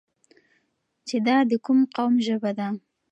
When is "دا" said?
1.27-1.37